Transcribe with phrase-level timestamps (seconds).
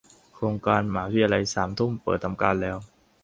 [0.35, 2.77] โครงการมหาวิทยาลัยสามทุ่ม เปิดทำการแล้ว